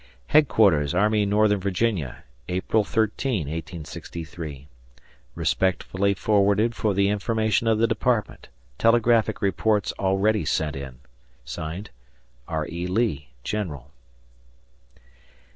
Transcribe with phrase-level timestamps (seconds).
[0.29, 4.67] Headquarters Army Northern Virginia, April 13, 1863.
[5.35, 8.47] Respectfully forwarded for the information of the Department.
[8.79, 11.01] Telegraphic reports already sent in.
[12.47, 12.65] R.
[12.67, 12.87] E.
[12.87, 13.91] Lee, General.